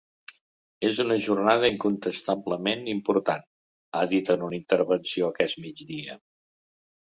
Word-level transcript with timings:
És 0.87 1.01
una 1.03 1.17
jornada 1.25 1.69
incontestablement 1.73 2.83
important, 2.95 3.45
ha 3.95 4.03
dit 4.17 4.35
en 4.37 4.49
una 4.51 4.61
intervenció 4.63 5.33
aquest 5.33 5.65
migdia. 5.69 6.21